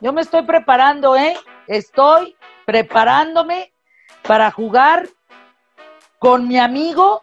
yo 0.00 0.12
me 0.12 0.22
estoy 0.22 0.42
preparando, 0.42 1.16
¿eh? 1.16 1.36
Estoy 1.66 2.36
preparándome 2.64 3.72
para 4.26 4.50
jugar 4.50 5.08
con 6.18 6.48
mi 6.48 6.58
amigo 6.58 7.22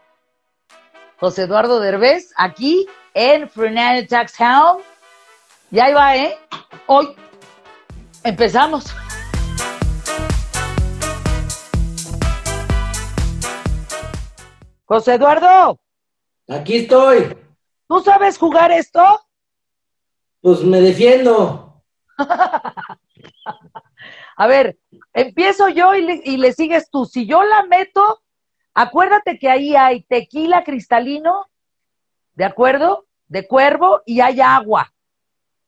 José 1.20 1.44
Eduardo 1.44 1.80
Derbez 1.80 2.32
aquí 2.38 2.88
en 3.14 3.50
Fernando 3.50 4.06
Tax 4.08 4.34
Town. 4.38 4.82
Y 5.72 5.80
ahí 5.80 5.94
va, 5.94 6.16
¿eh? 6.16 6.38
Hoy 6.86 7.16
empezamos. 8.24 8.86
José 14.86 15.16
Eduardo, 15.16 15.80
Aquí 16.50 16.78
estoy. 16.78 17.36
¿tú 17.90 18.00
sabes 18.00 18.38
jugar 18.38 18.72
esto? 18.72 19.02
Pues 20.40 20.62
me 20.64 20.80
defiendo. 20.80 21.67
A 24.38 24.48
ver, 24.48 24.78
empiezo 25.14 25.70
yo 25.70 25.96
y 25.96 26.02
le, 26.04 26.22
y 26.24 26.38
le 26.38 26.54
sigues 26.54 26.90
tú. 26.90 27.06
Si 27.06 27.26
yo 27.26 27.44
la 27.44 27.64
meto, 27.64 28.22
acuérdate 28.74 29.40
que 29.40 29.50
ahí 29.50 29.76
hay 29.76 30.04
tequila 30.04 30.64
cristalino, 30.64 31.48
¿de 32.36 32.46
acuerdo? 32.46 33.08
De 33.28 33.48
cuervo 33.48 34.04
y 34.06 34.22
hay 34.22 34.40
agua, 34.42 34.94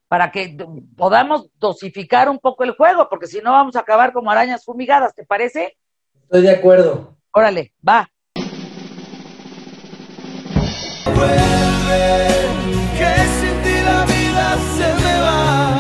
para 0.08 0.32
que 0.32 0.56
podamos 0.96 1.50
dosificar 1.56 2.30
un 2.30 2.40
poco 2.40 2.64
el 2.64 2.72
juego, 2.72 3.10
porque 3.10 3.28
si 3.28 3.42
no 3.42 3.52
vamos 3.52 3.76
a 3.76 3.82
acabar 3.82 4.14
como 4.14 4.32
arañas 4.32 4.64
fumigadas, 4.66 5.14
¿te 5.14 5.26
parece? 5.26 5.78
Estoy 6.24 6.42
de 6.44 6.52
acuerdo. 6.52 7.16
Órale, 7.32 7.74
va. 7.88 8.10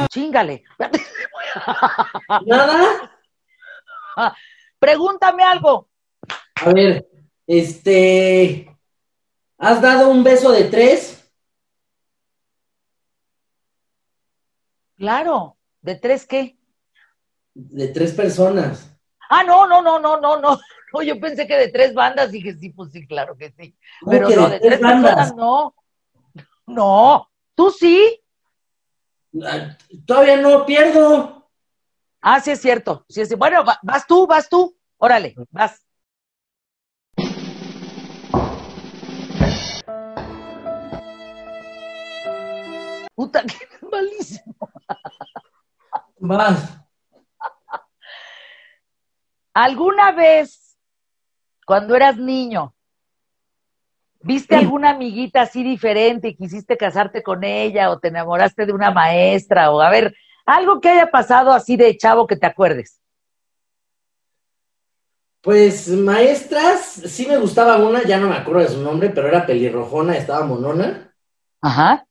Va. 0.09 0.11
Chíngale. 0.11 0.63
¿Nada? 2.45 3.11
Pregúntame 4.79 5.43
algo. 5.43 5.89
A 6.55 6.73
ver, 6.73 7.07
este. 7.47 8.77
¿Has 9.57 9.81
dado 9.81 10.09
un 10.09 10.23
beso 10.23 10.51
de 10.51 10.65
tres? 10.65 11.31
Claro, 14.95 15.57
¿de 15.81 15.95
tres 15.95 16.25
qué? 16.25 16.57
De 17.53 17.87
tres 17.87 18.13
personas. 18.13 18.95
Ah, 19.29 19.43
no, 19.43 19.67
no, 19.67 19.81
no, 19.81 19.99
no, 19.99 20.19
no, 20.19 20.39
no. 20.39 20.59
No, 20.91 21.03
yo 21.03 21.19
pensé 21.19 21.45
que 21.45 21.55
de 21.55 21.67
tres 21.67 21.93
bandas, 21.93 22.31
dije, 22.31 22.55
sí, 22.55 22.71
pues 22.71 22.91
sí, 22.91 23.05
claro 23.05 23.37
que 23.37 23.51
sí. 23.51 23.77
¿Cómo 23.99 24.11
Pero 24.11 24.29
no, 24.29 24.49
de 24.49 24.59
tres 24.59 24.79
personas 24.79 25.35
no. 25.35 25.75
No, 26.65 27.29
tú 27.53 27.69
sí. 27.69 28.18
Todavía 30.05 30.37
no 30.37 30.65
pierdo. 30.65 31.49
Ah, 32.21 32.39
sí 32.39 32.51
es 32.51 32.61
cierto. 32.61 33.05
Sí 33.09 33.21
es, 33.21 33.37
bueno, 33.37 33.63
va- 33.63 33.79
vas 33.83 34.05
tú, 34.07 34.27
vas 34.27 34.49
tú. 34.49 34.75
Órale, 34.97 35.35
vas. 35.51 35.85
Puta, 43.15 43.43
que 43.45 43.85
malísimo. 43.91 44.55
Más. 46.19 46.77
¿Alguna 49.53 50.11
vez, 50.11 50.77
cuando 51.65 51.95
eras 51.95 52.17
niño, 52.17 52.73
viste 54.21 54.55
alguna 54.55 54.91
amiguita 54.91 55.41
así 55.41 55.63
diferente 55.63 56.29
y 56.29 56.35
quisiste 56.35 56.77
casarte 56.77 57.23
con 57.23 57.43
ella 57.43 57.89
o 57.89 57.99
te 57.99 58.09
enamoraste 58.09 58.65
de 58.65 58.73
una 58.73 58.91
maestra 58.91 59.71
o 59.71 59.81
a 59.81 59.89
ver, 59.89 60.15
algo 60.45 60.81
que 60.81 60.89
haya 60.89 61.09
pasado 61.09 61.51
así 61.51 61.77
de 61.77 61.95
chavo 61.97 62.27
que 62.27 62.35
te 62.35 62.45
acuerdes? 62.45 62.99
Pues 65.41 65.87
maestras, 65.87 66.81
sí 67.05 67.25
me 67.25 67.37
gustaba 67.37 67.77
una, 67.77 68.03
ya 68.03 68.19
no 68.19 68.27
me 68.27 68.35
acuerdo 68.35 68.61
de 68.61 68.67
su 68.67 68.81
nombre, 68.81 69.09
pero 69.09 69.29
era 69.29 69.45
pelirrojona, 69.45 70.17
estaba 70.17 70.45
monona. 70.45 71.13
Ajá. 71.61 72.05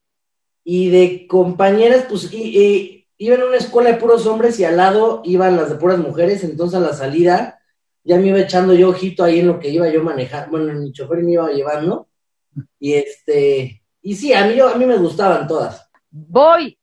Y 0.64 0.88
de 0.90 1.26
compañeras, 1.26 2.06
pues 2.08 2.32
y- 2.32 2.58
y 2.58 3.06
iba 3.18 3.34
en 3.34 3.42
una 3.42 3.56
escuela 3.56 3.90
de 3.90 3.98
puros 3.98 4.26
hombres 4.26 4.58
y 4.58 4.64
al 4.64 4.78
lado 4.78 5.20
iban 5.24 5.56
las 5.56 5.68
de 5.68 5.74
puras 5.76 5.98
mujeres, 5.98 6.42
entonces 6.42 6.78
a 6.78 6.80
la 6.80 6.94
salida 6.94 7.57
ya 8.08 8.16
me 8.16 8.28
iba 8.28 8.40
echando 8.40 8.72
yo 8.72 8.88
ojito 8.88 9.22
ahí 9.22 9.40
en 9.40 9.48
lo 9.48 9.60
que 9.60 9.68
iba 9.68 9.86
yo 9.90 10.02
manejando, 10.02 10.50
bueno, 10.50 10.72
mi 10.72 10.92
chofer 10.92 11.22
me 11.22 11.32
iba 11.32 11.46
llevando. 11.50 12.08
Y 12.78 12.94
este, 12.94 13.84
y 14.00 14.16
sí, 14.16 14.32
a 14.32 14.46
mí, 14.46 14.54
yo, 14.54 14.70
a 14.70 14.76
mí 14.76 14.86
me 14.86 14.96
gustaban 14.96 15.46
todas. 15.46 15.90
Voy. 16.10 16.78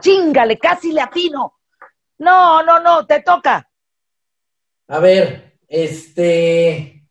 Chingale, 0.00 0.56
casi 0.58 0.92
le 0.92 1.00
atino. 1.00 1.58
No, 2.18 2.62
no, 2.62 2.78
no, 2.78 3.04
te 3.04 3.20
toca. 3.22 3.68
A 4.86 4.98
ver, 5.00 5.58
este, 5.66 7.04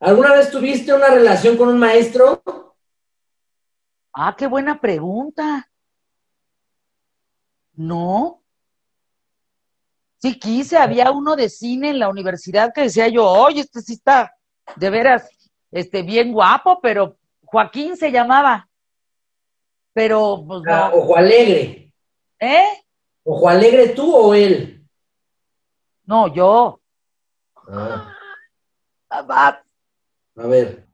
¿alguna 0.00 0.34
vez 0.34 0.50
tuviste 0.50 0.92
una 0.92 1.08
relación 1.08 1.56
con 1.56 1.68
un 1.68 1.78
maestro? 1.78 2.42
Ah, 4.12 4.36
qué 4.36 4.46
buena 4.46 4.78
pregunta. 4.78 5.66
No. 7.72 8.42
Sí 10.20 10.38
quise, 10.38 10.76
había 10.76 11.10
uno 11.12 11.36
de 11.36 11.48
cine 11.48 11.90
en 11.90 11.98
la 12.00 12.08
universidad 12.08 12.72
que 12.74 12.82
decía 12.82 13.08
yo, 13.08 13.24
oye, 13.24 13.60
este 13.60 13.80
sí 13.80 13.92
está 13.94 14.32
de 14.76 14.90
veras, 14.90 15.28
este, 15.70 16.02
bien 16.02 16.32
guapo, 16.32 16.80
pero 16.80 17.16
Joaquín 17.44 17.96
se 17.96 18.10
llamaba. 18.10 18.68
Pero, 19.92 20.44
pues 20.46 20.62
Ah, 20.66 20.90
no. 20.92 20.98
Ojo 20.98 21.16
Alegre. 21.16 21.92
¿Eh? 22.40 22.82
¿Ojo 23.24 23.48
Alegre 23.48 23.88
tú 23.90 24.14
o 24.14 24.34
él? 24.34 24.86
No, 26.04 26.26
yo. 26.32 26.80
Ah, 27.70 28.14
Ah, 29.10 29.22
va. 29.22 29.64
a 30.36 30.46
ver. 30.46 30.86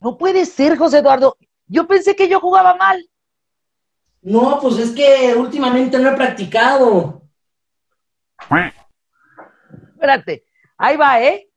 No 0.00 0.16
puede 0.16 0.46
ser, 0.46 0.76
José 0.78 0.98
Eduardo. 0.98 1.36
Yo 1.66 1.86
pensé 1.86 2.16
que 2.16 2.28
yo 2.28 2.40
jugaba 2.40 2.74
mal. 2.74 3.08
No, 4.22 4.58
pues 4.60 4.78
es 4.78 4.90
que 4.90 5.34
últimamente 5.34 5.98
no 5.98 6.10
he 6.10 6.16
practicado. 6.16 7.22
Espérate. 9.92 10.44
Ahí 10.76 10.96
va, 10.96 11.22
¿eh? 11.22 11.50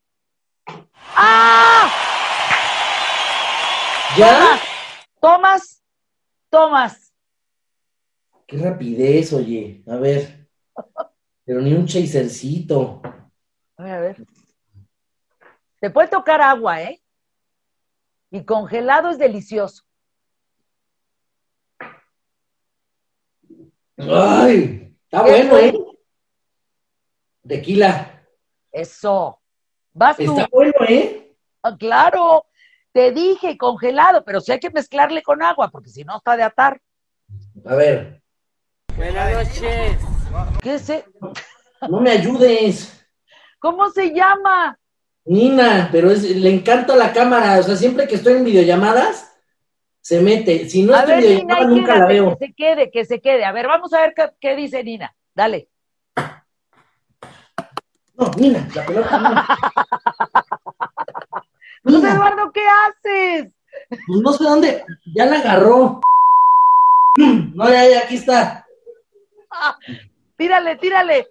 ¡Ah! 1.16 1.90
¿Ya? 4.18 4.60
Tomas, 5.20 5.82
tomas. 6.50 7.14
Qué 8.46 8.58
rapidez, 8.58 9.34
oye. 9.34 9.84
A 9.88 9.96
ver. 9.96 10.48
Pero 11.46 11.62
ni 11.62 11.74
un 11.74 11.86
chasercito. 11.86 13.02
A 13.78 13.84
ver, 13.84 13.94
a 13.94 14.00
ver. 14.00 14.26
Te 15.80 15.90
puede 15.90 16.08
tocar 16.08 16.42
agua, 16.42 16.82
¿eh? 16.82 17.03
Y 18.34 18.44
congelado 18.46 19.12
es 19.12 19.20
delicioso. 19.20 19.84
Ay, 23.96 24.98
está 25.04 25.24
¿Qué 25.24 25.30
bueno? 25.30 25.58
¿eh? 25.60 25.74
Tequila. 27.48 28.26
Eso. 28.72 29.40
Vas 29.94 30.18
tú. 30.18 30.24
Está 30.24 30.48
bueno, 30.52 30.74
¿eh? 30.90 31.36
Ah, 31.62 31.78
claro. 31.78 32.48
Te 32.92 33.12
dije 33.12 33.56
congelado, 33.56 34.24
pero 34.26 34.42
sí 34.42 34.52
hay 34.52 34.60
que 34.60 34.72
mezclarle 34.72 35.22
con 35.22 35.44
agua, 35.44 35.70
porque 35.70 35.92
si 35.92 36.04
no 36.04 36.18
está 36.18 36.36
de 36.36 36.42
atar. 36.42 36.82
A 37.66 37.76
ver, 37.76 38.24
¿Qué 40.64 40.80
se? 40.80 41.06
no 41.88 42.02
me 42.02 42.10
ayudes. 42.10 43.08
¿Cómo 43.60 43.92
se 43.92 44.12
llama? 44.12 44.80
Nina, 45.26 45.90
pero 45.92 46.12
es- 46.12 46.24
le 46.24 46.50
encanta 46.54 46.96
la 46.96 47.14
cámara. 47.14 47.60
O 47.60 47.64
sea, 47.64 47.76
siempre 47.76 48.08
que 48.08 48.16
estoy 48.16 48.34
en 48.34 48.44
videollamadas, 48.46 49.32
se 50.02 50.20
mete. 50.22 50.68
Si 50.70 50.84
no 50.84 50.94
a 50.94 51.00
estoy 51.00 51.16
ver, 51.16 51.24
en 51.24 51.30
videollamada, 51.48 51.66
nunca 51.68 51.98
la 51.98 52.06
veo. 52.08 52.38
que 52.38 52.46
se 52.48 52.54
quede, 52.54 52.92
que 52.92 53.06
se 53.06 53.22
quede. 53.22 53.46
A 53.46 53.52
ver, 53.52 53.68
vamos 53.68 53.94
a 53.94 54.02
ver 54.02 54.14
qué, 54.16 54.30
qué 54.40 54.56
dice 54.56 54.84
Nina. 54.84 55.16
Dale. 55.34 55.70
No, 58.16 58.30
Nina, 58.38 58.68
la 58.76 58.86
pelota 58.86 59.18
no. 59.18 59.30
José 61.84 61.98
Nina, 61.98 62.14
Eduardo, 62.14 62.52
¿qué 62.52 62.62
haces? 62.86 63.54
pues 64.08 64.20
no 64.22 64.34
sé 64.34 64.44
dónde. 64.44 64.86
Ya 65.16 65.26
la 65.26 65.38
agarró. 65.40 66.02
No, 67.56 67.70
ya, 67.70 67.88
ya, 67.88 68.00
aquí 68.00 68.16
está. 68.16 68.66
Ah, 69.52 69.78
tírale, 70.38 70.76
tírale. 70.78 71.28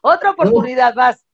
Otra 0.00 0.30
oportunidad, 0.30 0.94
vas. 0.94 1.24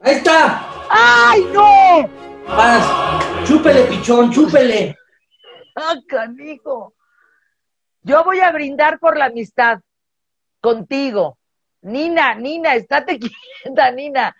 Ahí 0.00 0.14
está. 0.14 0.66
¡Ay, 0.88 1.44
no! 1.52 2.08
Vas. 2.46 3.46
Chúpele, 3.46 3.84
pichón, 3.84 4.32
chúpele. 4.32 4.96
¡Ah, 5.76 5.94
canijo! 6.08 6.94
Yo 8.02 8.24
voy 8.24 8.40
a 8.40 8.50
brindar 8.50 8.98
por 8.98 9.16
la 9.18 9.26
amistad 9.26 9.80
contigo. 10.60 11.38
Nina, 11.82 12.34
Nina, 12.34 12.74
estate 12.74 13.18
quieta, 13.18 13.90
Nina. 13.90 14.34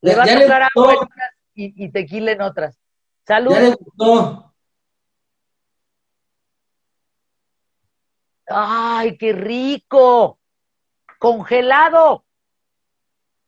Le 0.00 0.12
Ya, 0.12 0.16
va 0.16 0.24
a 0.24 0.26
tocar 0.40 0.62
agua 0.74 0.92
en 0.92 0.98
unas 0.98 1.30
y, 1.54 1.84
y 1.84 1.90
tequila 1.90 2.32
en 2.32 2.42
otras. 2.42 2.78
Salud. 3.24 3.52
ya 3.52 3.60
le 3.60 3.74
gustó. 3.74 4.52
Ay, 8.46 9.16
qué 9.16 9.32
rico. 9.32 10.38
Congelado. 11.18 12.24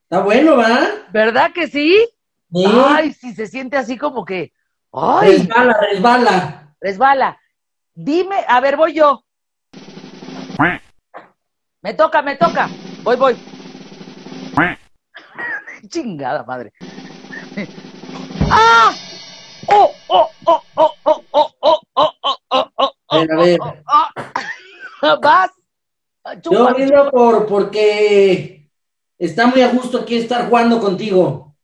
Está 0.08 0.22
bueno, 0.22 0.56
¿va? 0.56 0.86
¿Verdad 1.12 1.52
que 1.52 1.66
sí? 1.66 2.06
Sí. 2.54 2.64
Ay, 2.64 3.12
sí, 3.12 3.34
se 3.34 3.46
siente 3.48 3.76
así 3.76 3.98
como 3.98 4.24
que. 4.24 4.52
Ay, 4.92 5.38
Resbala, 5.38 5.76
resbala. 5.92 6.74
resbala. 6.80 7.40
Dime, 7.92 8.36
a 8.46 8.60
ver, 8.60 8.76
voy 8.76 8.94
yo. 8.94 9.24
Me 11.82 11.94
toca, 11.94 12.22
me 12.22 12.36
toca. 12.36 12.68
Voy, 13.02 13.16
voy. 13.16 13.36
Chingada 15.88 16.44
madre. 16.44 16.72
¡Ah! 18.50 18.92
¡Oh, 19.68 19.90
oh, 20.08 20.30
oh, 20.46 20.62
oh, 20.76 20.92
oh, 21.04 21.22
oh, 21.32 21.52
oh, 21.60 21.82
oh, 21.94 22.12
oh, 22.24 22.36
oh, 22.50 22.70
oh, 22.76 22.92
A 23.08 23.18
ver, 23.18 23.32
a 23.32 23.36
ver. 23.36 23.58
oh. 25.02 25.20
¿Vas? 25.20 25.50
Yo 26.36 26.40
Chúpame. 26.42 26.72
brindo 26.74 27.10
por, 27.10 27.46
porque 27.46 28.55
está 29.18 29.46
muy 29.46 29.62
a 29.62 29.70
gusto 29.70 30.00
aquí 30.00 30.16
estar 30.16 30.48
jugando 30.48 30.80
contigo. 30.80 31.54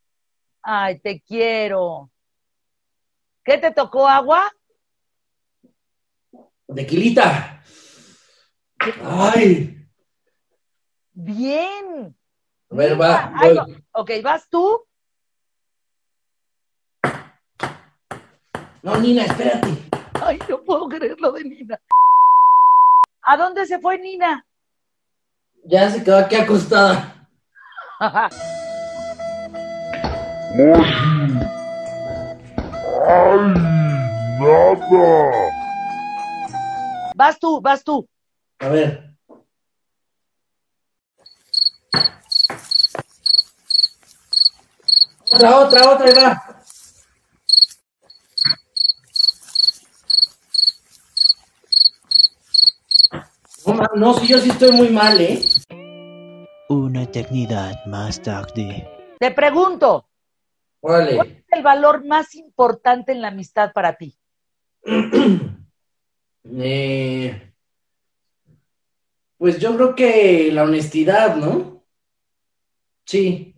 Ay, 0.63 0.99
te 1.01 1.21
quiero. 1.21 2.11
¿Qué 3.45 3.59
te 3.59 3.71
tocó 3.73 4.09
agua? 4.09 4.53
Tequilita. 6.75 7.63
Ay. 9.05 9.79
Bien. 11.13 12.17
A 12.71 12.75
ver, 12.75 13.01
va, 13.01 13.33
va. 13.35 13.67
Ok, 13.93 14.11
¿vas 14.23 14.49
tú? 14.49 14.83
No, 18.83 18.97
Nina, 18.99 19.25
espérate. 19.25 19.69
Ay, 20.25 20.39
no 20.49 20.63
puedo 20.63 20.89
creer 20.89 21.21
lo 21.21 21.33
de 21.33 21.45
Nina. 21.45 21.81
¿A 23.23 23.37
dónde 23.37 23.67
se 23.67 23.79
fue 23.79 23.99
Nina? 23.99 24.45
Ya 25.65 25.91
se 25.91 26.03
quedó 26.03 26.19
aquí 26.19 26.35
acostada. 26.35 27.22
Vas 37.15 37.39
tú, 37.39 37.61
vas 37.61 37.85
tú. 37.85 38.09
A 38.59 38.69
ver. 38.69 39.15
Otra, 45.33 45.59
otra, 45.61 45.91
otra, 45.91 46.07
ahí 46.07 46.15
va. 46.15 46.43
No, 53.65 53.87
no, 53.95 54.15
si 54.15 54.27
yo 54.27 54.39
sí 54.39 54.51
estoy 54.51 54.73
muy 54.73 54.91
mal, 54.91 55.21
¿eh? 55.21 55.49
Una 56.73 57.03
eternidad 57.03 57.85
más 57.85 58.23
tarde. 58.23 58.89
Te 59.21 59.31
pregunto, 59.33 60.09
¿cuál 60.81 61.11
es 61.11 61.45
el 61.51 61.63
valor 61.63 62.03
más 62.07 62.35
importante 62.35 63.13
en 63.13 63.21
la 63.21 63.29
amistad 63.29 63.73
para 63.75 63.95
ti? 63.97 64.17
Eh, 66.55 67.53
pues 69.39 69.61
yo 69.61 69.77
creo 69.77 69.95
que 69.95 70.51
la 70.53 70.65
honestidad, 70.65 71.37
¿no? 71.37 71.85
Sí. 73.07 73.55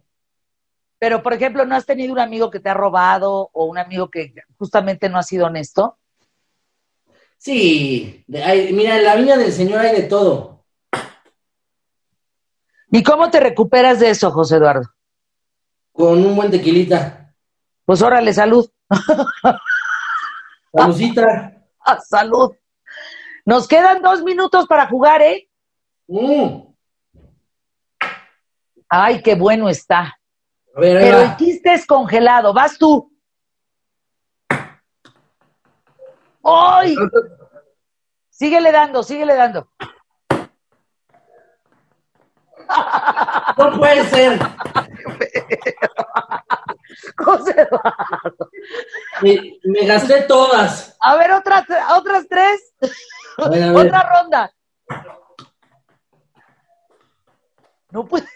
Pero, 0.99 1.23
por 1.23 1.33
ejemplo, 1.33 1.65
¿no 1.65 1.77
has 1.77 1.87
tenido 1.87 2.13
un 2.13 2.19
amigo 2.19 2.51
que 2.51 2.61
te 2.61 2.69
ha 2.69 2.75
robado 2.75 3.49
o 3.55 3.65
un 3.65 3.79
amigo 3.79 4.11
que 4.11 4.35
justamente 4.59 5.09
no 5.09 5.17
ha 5.19 5.23
sido 5.23 5.47
honesto? 5.47 5.97
Sí. 7.39 8.23
De- 8.27 8.45
hay- 8.45 8.73
mira, 8.75 8.99
en 8.99 9.05
la 9.05 9.17
viña 9.17 9.39
del 9.39 9.51
Señor 9.53 9.81
hay 9.81 9.97
de 9.97 10.03
todo. 10.03 10.54
¿Y 12.95 13.03
cómo 13.03 13.29
te 13.29 13.41
recuperas 13.41 13.99
de 13.99 14.11
eso, 14.11 14.31
José 14.31 14.55
Eduardo? 14.55 14.89
Con 15.91 16.25
un 16.25 16.37
buen 16.37 16.49
tequilita. 16.49 17.35
Pues 17.85 18.01
órale, 18.01 18.33
salud. 18.33 18.71
Salucita. 20.73 21.51
Ah, 21.87 22.01
salud. 22.01 22.51
Nos 23.45 23.69
quedan 23.69 24.01
dos 24.01 24.23
minutos 24.23 24.67
para 24.67 24.87
jugar, 24.87 25.21
¿eh? 25.21 25.51
Mm. 26.07 26.63
Ay, 28.89 29.21
qué 29.21 29.35
bueno 29.35 29.69
está. 29.69 30.19
A 30.75 30.81
ver, 30.81 30.99
Pero 30.99 31.19
va. 31.19 31.25
el 31.25 31.37
chiste 31.37 31.75
es 31.75 31.85
congelado. 31.85 32.55
Vas 32.55 32.79
tú. 32.79 33.13
¡Ay! 36.43 36.97
Síguele 38.31 38.73
dando, 38.73 39.03
síguele 39.03 39.35
dando. 39.35 39.69
No 43.57 43.79
puede 43.79 44.05
ser. 44.07 44.39
José. 47.19 47.69
Me, 49.23 49.59
me 49.65 49.87
gasté 49.87 50.23
todas. 50.23 50.97
A 51.01 51.17
ver, 51.17 51.33
otras, 51.33 51.65
otras 51.97 52.27
tres. 52.29 52.75
A 53.39 53.49
ver, 53.49 53.63
a 53.63 53.73
ver. 53.73 53.87
Otra 53.87 54.03
ronda. 54.03 54.53
No 57.91 58.05
puede. 58.07 58.27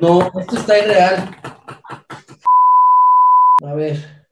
No, 0.00 0.30
esto 0.38 0.56
está 0.56 0.78
irreal. 0.78 1.36
A 3.64 3.74
ver. 3.74 4.26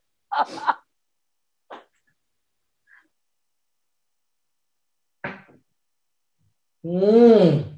Mm. 6.83 7.70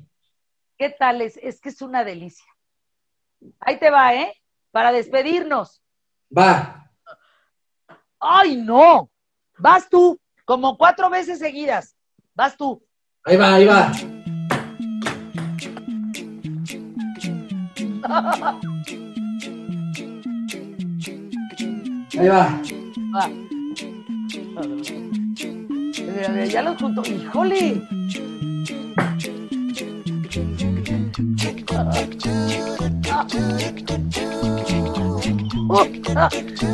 ¿Qué 0.83 0.89
tal? 0.89 1.21
Es, 1.21 1.39
es 1.41 1.62
que 1.62 1.69
es 1.69 1.81
una 1.81 2.03
delicia. 2.03 2.44
Ahí 3.62 3.80
te 3.80 3.89
va, 3.89 4.13
¿eh? 4.15 4.33
Para 4.69 4.91
despedirnos. 4.91 5.81
Va. 6.38 6.91
¡Ay, 8.19 8.57
no! 8.57 9.09
Vas 9.57 9.88
tú, 9.89 10.19
como 10.44 10.77
cuatro 10.77 11.09
veces 11.09 11.39
seguidas. 11.39 11.95
Vas 12.35 12.57
tú. 12.57 12.85
Ahí 13.24 13.38
va, 13.38 13.53
ahí 13.53 13.65
va. 13.65 13.91
Ahí 22.19 22.28
va. 22.28 22.61
Va. 23.16 23.28
Mira, 25.95 26.30
mira, 26.30 26.45
ya 26.45 26.61
los 26.61 26.78
junto. 26.78 27.02
¡Híjole! 27.09 27.81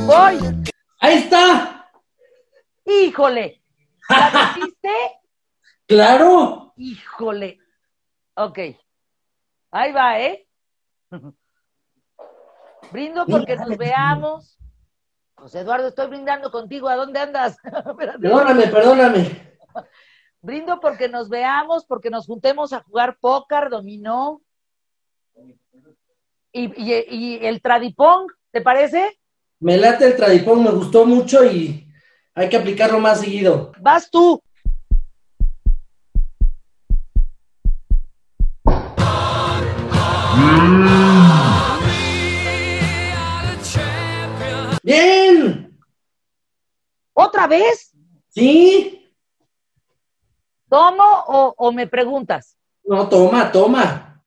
¡Voy! 0.05 0.37
Ahí 0.99 1.17
está. 1.19 1.89
¡Híjole! 2.85 3.61
¿La 4.09 4.55
metiste? 4.55 4.89
Claro. 5.87 6.73
¡Híjole! 6.75 7.59
Ok. 8.35 8.59
Ahí 9.71 9.91
va, 9.93 10.19
¿eh? 10.19 10.47
Brindo 12.91 13.25
porque 13.25 13.55
nos 13.55 13.77
veamos. 13.77 14.57
José 15.35 15.59
Eduardo, 15.61 15.87
estoy 15.87 16.07
brindando 16.07 16.51
contigo. 16.51 16.89
¿A 16.89 16.95
dónde 16.95 17.19
andas? 17.19 17.57
Perdóname, 17.97 18.67
perdóname. 18.67 19.57
Brindo 20.41 20.79
porque 20.79 21.07
nos 21.07 21.29
veamos, 21.29 21.85
porque 21.85 22.09
nos 22.09 22.25
juntemos 22.25 22.73
a 22.73 22.81
jugar 22.81 23.17
póker, 23.19 23.69
dominó. 23.69 24.41
Y, 26.51 26.63
y- 26.81 27.05
y 27.09 27.45
el 27.45 27.61
tradipong, 27.61 28.27
¿te 28.51 28.61
parece? 28.61 29.19
Me 29.61 29.77
late 29.77 30.05
el 30.07 30.15
tradipón, 30.15 30.63
me 30.63 30.71
gustó 30.71 31.05
mucho 31.05 31.43
y 31.43 31.85
hay 32.33 32.47
que 32.49 32.57
aplicarlo 32.57 32.99
más 32.99 33.19
seguido. 33.19 33.71
Vas 33.81 34.09
tú. 34.09 34.41
Bien. 44.83 45.77
¿Otra 47.13 47.47
vez? 47.47 47.93
¿Sí? 48.29 49.05
¿Tomo 50.69 51.03
o, 51.27 51.53
o 51.57 51.71
me 51.71 51.87
preguntas? 51.87 52.55
No, 52.83 53.07
toma, 53.09 53.51
toma. 53.51 54.23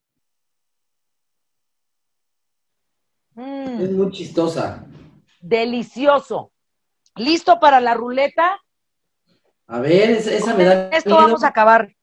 Mm, 3.34 3.80
Es 3.82 3.90
muy 3.92 4.10
chistosa. 4.10 4.84
Delicioso. 5.42 6.52
¿Listo 7.16 7.60
para 7.60 7.80
la 7.80 7.92
ruleta? 7.94 8.58
A 9.66 9.80
ver, 9.80 10.10
esa, 10.10 10.32
esa 10.32 10.54
me 10.54 10.64
da. 10.64 10.88
Esto 10.88 11.10
miedo. 11.10 11.22
vamos 11.22 11.44
a 11.44 11.48
acabar. 11.48 11.94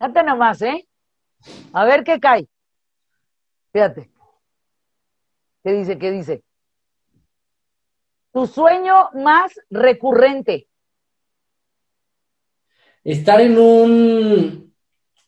Date 0.00 0.22
nomás, 0.24 0.60
¿eh? 0.62 0.88
A 1.72 1.84
ver 1.84 2.02
qué 2.04 2.18
cae. 2.18 2.48
Fíjate. 3.72 4.10
¿Qué 5.62 5.72
dice? 5.72 5.98
¿Qué 5.98 6.10
dice? 6.10 6.42
Tu 8.32 8.46
sueño 8.46 9.10
más 9.14 9.52
recurrente. 9.70 10.68
Estar 13.04 13.40
en 13.40 13.58
un, 13.58 14.74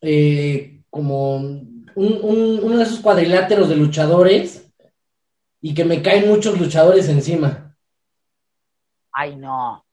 eh, 0.01 0.83
como, 0.91 1.37
un, 1.37 1.87
un- 1.95 2.61
uno 2.63 2.77
de 2.77 2.83
esos 2.85 3.01
cuadriláteros 3.01 3.69
de 3.69 3.77
luchadores 3.77 4.70
y 5.61 5.75
que 5.75 5.85
me 5.85 6.03
caen 6.03 6.29
muchos 6.29 6.59
luchadores 6.59 7.09
encima. 7.09 7.77
Ay, 9.13 9.37
no. 9.37 9.85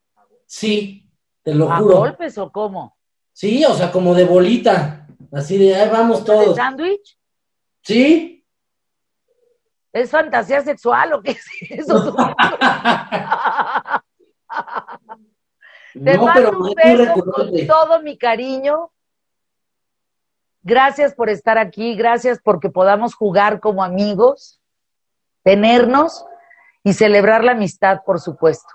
Sí, 0.46 1.10
te 1.44 1.54
lo 1.54 1.72
¿A 1.72 1.78
juro. 1.78 1.98
golpes 1.98 2.38
o 2.38 2.52
cómo? 2.52 2.98
Sí, 3.34 3.64
o 3.66 3.74
sea, 3.74 3.92
como 3.92 4.14
de 4.16 4.26
bolita. 4.26 5.08
Así 5.32 5.58
de, 5.58 5.76
ahí 5.76 5.90
vamos 5.90 6.20
¿De 6.20 6.26
todos. 6.26 6.56
sándwich? 6.56 7.18
Sí. 7.82 8.46
¿Es 9.92 10.10
fantasía 10.12 10.62
sexual 10.62 11.14
o 11.14 11.22
qué 11.22 11.32
es 11.32 11.46
eso? 11.70 12.16
Te 15.94 16.16
no, 16.16 16.26
mando 16.26 16.52
pero 16.52 16.60
un 16.60 16.74
beso 16.76 17.24
con 17.24 17.68
todo 17.68 18.02
mi 18.02 18.18
cariño. 18.18 18.92
Gracias 20.62 21.14
por 21.16 21.30
estar 21.30 21.58
aquí, 21.58 21.96
gracias 21.96 22.40
porque 22.44 22.70
podamos 22.70 23.16
jugar 23.16 23.60
como 23.60 23.84
amigos, 23.84 24.57
tenernos 25.48 26.26
y 26.84 26.92
celebrar 26.92 27.42
la 27.42 27.54
amistad, 27.54 28.00
por 28.06 28.20
supuesto. 28.20 28.68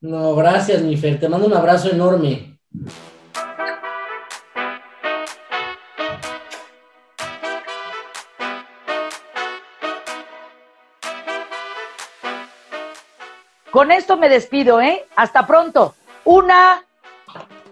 No, 0.00 0.36
gracias, 0.36 0.80
mi 0.80 0.96
Fer. 0.96 1.18
Te 1.18 1.28
mando 1.28 1.48
un 1.48 1.54
abrazo 1.54 1.90
enorme. 1.90 2.60
Con 13.72 13.90
esto 13.90 14.16
me 14.16 14.28
despido, 14.28 14.80
¿eh? 14.80 15.04
Hasta 15.16 15.48
pronto. 15.48 15.96
Una. 16.24 16.84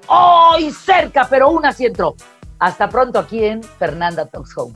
¡Ay! 0.09 0.73
cerca, 0.73 1.29
pero 1.31 1.51
una 1.51 1.73
sí 1.73 1.87
entró. 1.87 2.17
Hasta 2.59 2.89
pronto 2.89 3.21
aquí 3.21 3.45
en 3.45 3.63
Fernanda 3.63 4.27
Talks 4.27 4.59
Home. 4.59 4.75